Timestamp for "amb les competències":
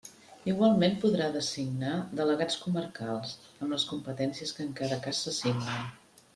3.53-4.57